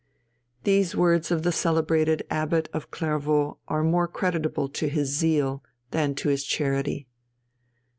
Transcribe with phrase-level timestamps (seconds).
[0.63, 6.15] These words of the celebrated Abbot of Clairvaux are more creditable to his zeal than
[6.15, 7.05] to his charity.